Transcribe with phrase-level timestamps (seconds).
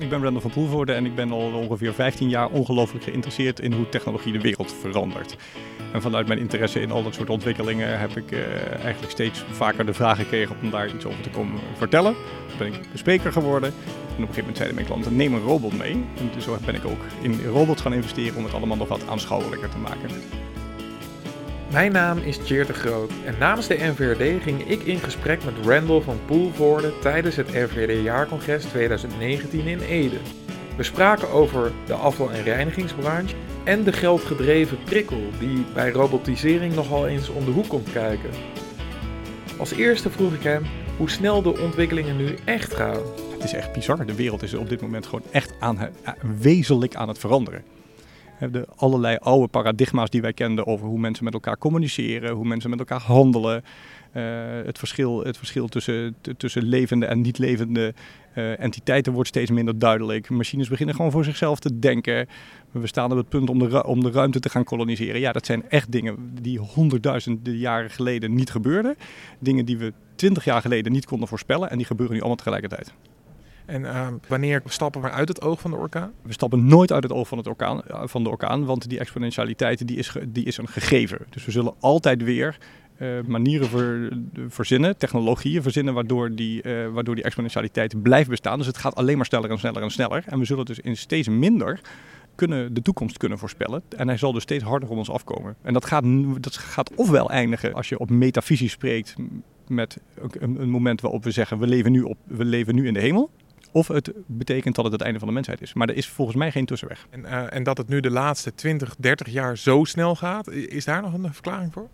[0.00, 3.72] Ik ben Randall van Poelvoorde en ik ben al ongeveer 15 jaar ongelooflijk geïnteresseerd in
[3.72, 5.36] hoe technologie de wereld verandert.
[5.92, 8.40] En vanuit mijn interesse in al dat soort ontwikkelingen heb ik uh,
[8.82, 12.14] eigenlijk steeds vaker de vraag gekregen om daar iets over te komen vertellen.
[12.48, 13.68] Toen ben ik spreker geworden.
[13.68, 13.74] En
[14.22, 16.04] op een gegeven moment zeiden mijn klanten, neem een robot mee.
[16.34, 19.68] En zo ben ik ook in robots gaan investeren om het allemaal nog wat aanschouwelijker
[19.68, 20.10] te maken.
[21.72, 25.66] Mijn naam is Tjeerd de Groot en namens de NVRD ging ik in gesprek met
[25.66, 30.18] Randall van Poelvoorde tijdens het NVRD-jaarcongres 2019 in Ede.
[30.76, 37.06] We spraken over de afval- en reinigingsbranche en de geldgedreven prikkel die bij robotisering nogal
[37.06, 38.30] eens om de hoek komt kijken.
[39.58, 40.62] Als eerste vroeg ik hem
[40.96, 43.00] hoe snel de ontwikkelingen nu echt gaan.
[43.32, 44.06] Het is echt bizar.
[44.06, 45.78] De wereld is op dit moment gewoon echt aan,
[46.40, 47.62] wezenlijk aan het veranderen.
[48.38, 52.70] De allerlei oude paradigma's die wij kenden over hoe mensen met elkaar communiceren, hoe mensen
[52.70, 53.64] met elkaar handelen.
[54.12, 54.22] Uh,
[54.64, 57.94] het, verschil, het verschil tussen, tussen levende en niet levende
[58.34, 60.30] uh, entiteiten wordt steeds minder duidelijk.
[60.30, 62.28] Machines beginnen gewoon voor zichzelf te denken.
[62.70, 65.20] We staan op het punt om de, om de ruimte te gaan koloniseren.
[65.20, 68.96] Ja, dat zijn echt dingen die honderdduizenden jaren geleden niet gebeurden.
[69.38, 72.92] Dingen die we twintig jaar geleden niet konden voorspellen en die gebeuren nu allemaal tegelijkertijd.
[73.66, 76.12] En uh, wanneer stappen we uit het oog van de orkaan?
[76.22, 79.86] We stappen nooit uit het oog van, het orkaan, van de orkaan, want die exponentialiteit
[79.86, 81.18] die is, die is een gegeven.
[81.30, 82.58] Dus we zullen altijd weer
[82.98, 88.58] uh, manieren ver, verzinnen, technologieën verzinnen, waardoor die, uh, waardoor die exponentialiteit blijft bestaan.
[88.58, 90.24] Dus het gaat alleen maar sneller en sneller en sneller.
[90.26, 91.80] En we zullen dus in steeds minder
[92.34, 93.82] kunnen de toekomst kunnen voorspellen.
[93.96, 95.56] En hij zal dus steeds harder op ons afkomen.
[95.62, 96.04] En dat gaat,
[96.40, 99.14] dat gaat ofwel eindigen als je op metafysisch spreekt
[99.68, 99.98] met
[100.38, 103.00] een, een moment waarop we zeggen we leven, nu op, we leven nu in de
[103.00, 103.30] hemel.
[103.72, 105.74] Of het betekent dat het het einde van de mensheid is.
[105.74, 107.06] Maar er is volgens mij geen tussenweg.
[107.10, 110.84] En, uh, en dat het nu de laatste 20, 30 jaar zo snel gaat, is
[110.84, 111.88] daar nog een verklaring voor?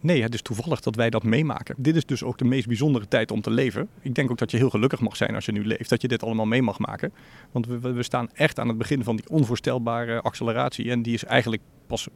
[0.00, 1.74] Nee, het is toevallig dat wij dat meemaken.
[1.78, 3.88] Dit is dus ook de meest bijzondere tijd om te leven.
[4.00, 6.08] Ik denk ook dat je heel gelukkig mag zijn als je nu leeft, dat je
[6.08, 7.12] dit allemaal mee mag maken.
[7.52, 10.90] Want we, we staan echt aan het begin van die onvoorstelbare acceleratie.
[10.90, 12.08] En die is eigenlijk pas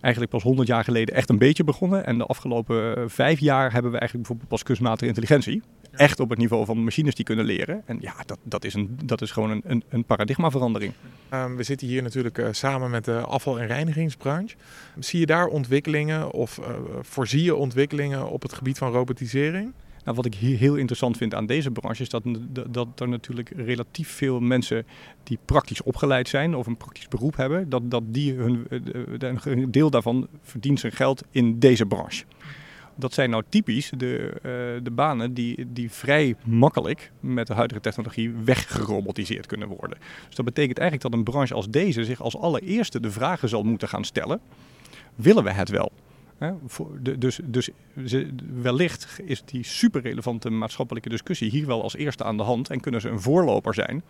[0.00, 2.06] eigenlijk pas 100 jaar geleden echt een beetje begonnen.
[2.06, 5.62] En de afgelopen eh, vijf jaar hebben we eigenlijk bijvoorbeeld pas kunstmatige intelligentie.
[5.90, 7.82] Echt op het niveau van machines die kunnen leren.
[7.86, 10.92] En ja, dat, dat, is, een, dat is gewoon een, een, paradigmaverandering.
[11.34, 14.56] Um, we zitten hier natuurlijk uh, samen met de afval- en reinigingsbranche.
[14.98, 16.66] Zie je daar ontwikkelingen of uh,
[17.00, 19.72] voorzie je ontwikkelingen op het gebied van robotisering?
[20.04, 22.22] Nou, wat ik hier heel interessant vind aan deze branche is dat,
[22.68, 24.86] dat er natuurlijk relatief veel mensen
[25.22, 28.66] die praktisch opgeleid zijn of een praktisch beroep hebben, dat, dat die hun,
[29.44, 32.24] een deel daarvan verdient zijn geld in deze branche.
[33.00, 37.80] Dat zijn nou typisch de, uh, de banen die, die vrij makkelijk met de huidige
[37.80, 39.98] technologie weggerobotiseerd kunnen worden.
[40.26, 43.62] Dus dat betekent eigenlijk dat een branche als deze zich als allereerste de vragen zal
[43.62, 44.40] moeten gaan stellen:
[45.14, 45.92] willen we het wel?
[47.18, 47.70] dus, dus
[48.62, 52.80] wellicht is die super relevante maatschappelijke discussie hier wel als eerste aan de hand en
[52.80, 54.02] kunnen ze een voorloper zijn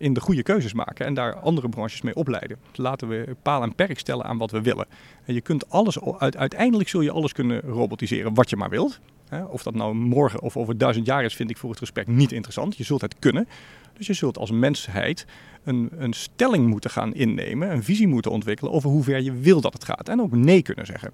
[0.00, 2.56] in de goede keuzes maken en daar andere branches mee opleiden.
[2.74, 4.86] Laten we paal en perk stellen aan wat we willen.
[5.24, 9.00] En je kunt alles, uiteindelijk zul je alles kunnen robotiseren wat je maar wilt.
[9.48, 12.32] Of dat nou morgen of over duizend jaar is, vind ik voor het gesprek niet
[12.32, 12.76] interessant.
[12.76, 13.48] Je zult het kunnen.
[13.96, 15.26] Dus je zult als mensheid
[15.64, 19.60] een, een stelling moeten gaan innemen, een visie moeten ontwikkelen over hoe ver je wil
[19.60, 20.08] dat het gaat.
[20.08, 21.10] En ook nee kunnen zeggen.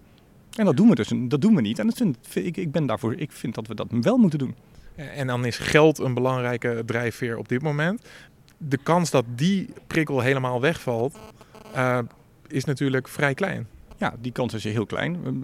[0.56, 1.78] En dat doen we dus dat doen we niet.
[1.78, 2.16] En dat vind,
[2.46, 4.54] ik, ik ben daarvoor, ik vind dat we dat wel moeten doen.
[4.96, 8.06] En dan is geld een belangrijke drijfveer op dit moment.
[8.58, 11.18] De kans dat die prikkel helemaal wegvalt,
[11.76, 11.98] uh,
[12.46, 13.66] is natuurlijk vrij klein.
[13.96, 15.40] Ja, die kans is heel klein.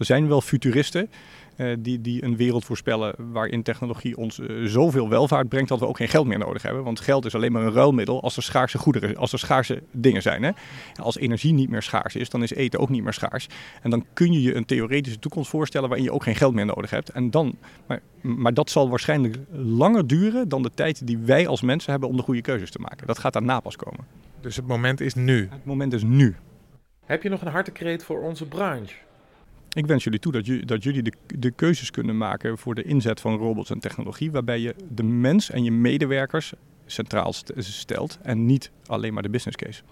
[0.00, 1.10] Er zijn wel futuristen
[1.56, 5.86] uh, die, die een wereld voorspellen waarin technologie ons uh, zoveel welvaart brengt dat we
[5.86, 6.84] ook geen geld meer nodig hebben.
[6.84, 10.22] Want geld is alleen maar een ruilmiddel als er schaarse goederen, als er schaarse dingen
[10.22, 10.42] zijn.
[10.42, 10.50] Hè?
[10.94, 13.48] Als energie niet meer schaars is, dan is eten ook niet meer schaars.
[13.82, 16.66] En dan kun je je een theoretische toekomst voorstellen waarin je ook geen geld meer
[16.66, 17.08] nodig hebt.
[17.08, 17.56] En dan,
[17.86, 22.08] maar, maar dat zal waarschijnlijk langer duren dan de tijd die wij als mensen hebben
[22.08, 23.06] om de goede keuzes te maken.
[23.06, 24.06] Dat gaat daarna pas komen.
[24.40, 25.48] Dus het moment is nu?
[25.50, 26.36] Het moment is nu.
[27.06, 28.94] Heb je nog een hartekreet voor onze branche?
[29.72, 32.82] Ik wens jullie toe dat, jullie, dat jullie de, de keuzes kunnen maken voor de
[32.82, 36.52] inzet van robots en technologie, waarbij je de mens en je medewerkers
[36.86, 39.82] centraal stelt en niet alleen maar de business case.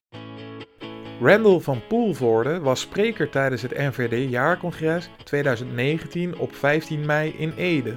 [1.20, 7.94] Randall van Poelvoorde was spreker tijdens het NVD-jaarcongres 2019 op 15 mei in Ede.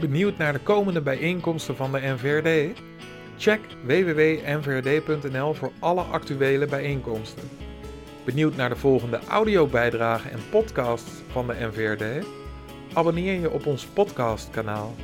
[0.00, 2.80] Benieuwd naar de komende bijeenkomsten van de NVRD?
[3.38, 7.67] Check www.nvrd.nl voor alle actuele bijeenkomsten.
[8.28, 12.26] Benieuwd naar de volgende audiobijdragen en podcasts van de NVRD?
[12.92, 14.94] Abonneer je op ons podcastkanaal.